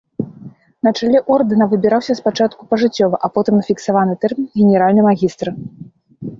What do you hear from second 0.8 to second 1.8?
На чале ордэна